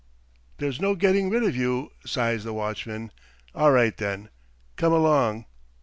[0.57, 3.11] "There's no getting rid of you," sighs the watchman.
[3.53, 4.29] "All right then,
[4.75, 5.45] come along."